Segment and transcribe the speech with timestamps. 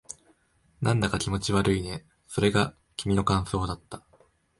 [0.81, 2.07] なんだか気持ち悪いね。
[2.25, 4.03] それが君の感想だった。